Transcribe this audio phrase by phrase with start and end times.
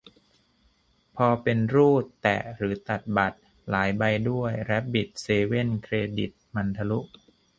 [1.17, 6.99] พอเป็นรูด แตะ หรือตัดบัตร หลายใบด้วย แรบบิต เซเว่น เครดิต มันทะลุ